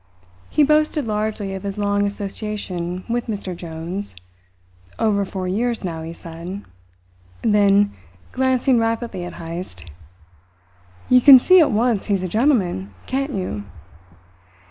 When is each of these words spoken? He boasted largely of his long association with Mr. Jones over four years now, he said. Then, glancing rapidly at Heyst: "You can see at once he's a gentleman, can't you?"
He 0.49 0.63
boasted 0.63 1.05
largely 1.05 1.53
of 1.53 1.61
his 1.61 1.77
long 1.77 2.07
association 2.07 3.03
with 3.07 3.27
Mr. 3.27 3.55
Jones 3.55 4.15
over 4.97 5.25
four 5.25 5.47
years 5.47 5.83
now, 5.83 6.01
he 6.01 6.11
said. 6.11 6.63
Then, 7.43 7.93
glancing 8.31 8.79
rapidly 8.79 9.25
at 9.25 9.33
Heyst: 9.35 9.91
"You 11.07 11.21
can 11.21 11.37
see 11.37 11.59
at 11.59 11.69
once 11.69 12.07
he's 12.07 12.23
a 12.23 12.27
gentleman, 12.27 12.91
can't 13.05 13.33
you?" 13.33 13.65